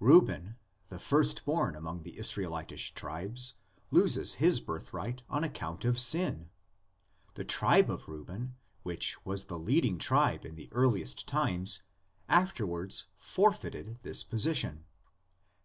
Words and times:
Reuben, 0.00 0.56
the 0.88 0.98
first 0.98 1.44
born 1.44 1.76
among 1.76 2.02
the 2.02 2.18
Israelitish 2.18 2.92
tribes, 2.94 3.54
loses 3.92 4.34
his 4.42 4.58
birthright 4.58 5.22
on 5.30 5.44
account 5.44 5.84
of 5.84 5.96
sin: 5.96 6.50
the 7.34 7.44
tribe 7.44 7.88
of 7.88 8.08
Reuben, 8.08 8.56
which 8.82 9.24
was 9.24 9.44
the 9.44 9.60
leading 9.60 9.96
tribe 9.98 10.44
in 10.44 10.56
the 10.56 10.68
earliest 10.72 11.28
times, 11.28 11.82
afterwards 12.28 13.04
forfeited 13.16 14.00
this 14.02 14.24
position. 14.24 14.86